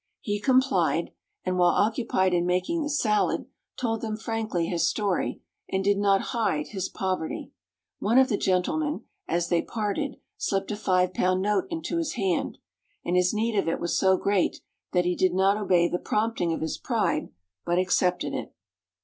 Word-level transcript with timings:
He 0.21 0.39
complied, 0.39 1.11
and 1.45 1.59
while 1.59 1.75
occupied 1.75 2.33
in 2.33 2.47
making 2.47 2.81
the 2.81 2.89
salad, 2.89 3.45
told 3.77 4.01
them 4.01 4.17
frankly 4.17 4.65
his 4.65 4.87
story, 4.89 5.43
and 5.71 5.83
did 5.83 5.99
not 5.99 6.21
hide 6.33 6.69
his 6.69 6.89
poverty. 6.89 7.51
One 7.99 8.17
of 8.17 8.27
the 8.27 8.35
gentlemen, 8.35 9.03
as 9.27 9.49
they 9.49 9.61
parted, 9.61 10.17
slipped 10.37 10.71
a 10.71 10.75
five 10.75 11.13
pound 11.13 11.43
note 11.43 11.67
into 11.69 11.97
his 11.97 12.13
hand, 12.13 12.57
and 13.05 13.15
his 13.15 13.31
need 13.31 13.55
of 13.55 13.67
it 13.67 13.79
was 13.79 13.95
so 13.95 14.17
great 14.17 14.61
that 14.91 15.05
he 15.05 15.15
did 15.15 15.35
not 15.35 15.55
obey 15.55 15.87
the 15.87 15.99
prompting 15.99 16.51
of 16.51 16.61
his 16.61 16.79
pride, 16.79 17.29
but 17.63 17.77
accepted 17.77 18.33
it. 18.33 18.55